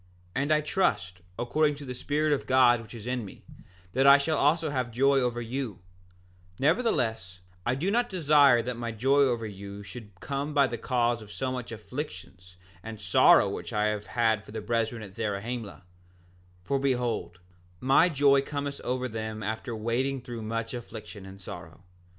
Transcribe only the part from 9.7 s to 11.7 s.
should come by the cause of so